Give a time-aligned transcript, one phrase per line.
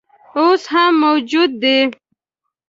[0.37, 1.77] اوس هم موجود دی.